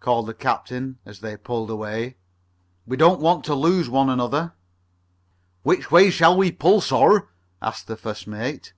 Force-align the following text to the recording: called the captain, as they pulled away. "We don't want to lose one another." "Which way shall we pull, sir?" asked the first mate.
called 0.00 0.26
the 0.26 0.34
captain, 0.34 0.98
as 1.06 1.20
they 1.20 1.36
pulled 1.36 1.70
away. 1.70 2.16
"We 2.88 2.96
don't 2.96 3.20
want 3.20 3.44
to 3.44 3.54
lose 3.54 3.88
one 3.88 4.10
another." 4.10 4.52
"Which 5.62 5.92
way 5.92 6.10
shall 6.10 6.36
we 6.36 6.50
pull, 6.50 6.80
sir?" 6.80 7.28
asked 7.62 7.86
the 7.86 7.96
first 7.96 8.26
mate. 8.26 8.72